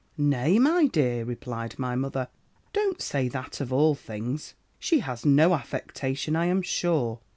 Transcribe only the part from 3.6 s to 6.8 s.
of all things. She has no affectation, I am